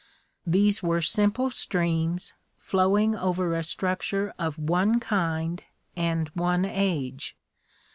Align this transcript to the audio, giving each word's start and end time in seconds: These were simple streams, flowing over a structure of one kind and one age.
These 0.47 0.81
were 0.81 1.01
simple 1.01 1.51
streams, 1.51 2.33
flowing 2.57 3.15
over 3.15 3.53
a 3.55 3.63
structure 3.63 4.33
of 4.39 4.57
one 4.57 4.99
kind 4.99 5.63
and 5.95 6.27
one 6.29 6.65
age. 6.65 7.37